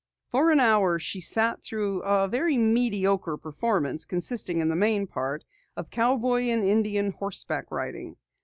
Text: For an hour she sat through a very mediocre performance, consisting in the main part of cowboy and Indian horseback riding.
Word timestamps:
For 0.29 0.49
an 0.49 0.59
hour 0.59 0.97
she 0.97 1.21
sat 1.21 1.61
through 1.63 2.01
a 2.01 2.27
very 2.27 2.57
mediocre 2.57 3.37
performance, 3.37 4.03
consisting 4.03 4.59
in 4.59 4.67
the 4.67 4.75
main 4.75 5.05
part 5.05 5.43
of 5.77 5.91
cowboy 5.91 6.45
and 6.45 6.63
Indian 6.63 7.11
horseback 7.11 7.67
riding. 7.69 8.17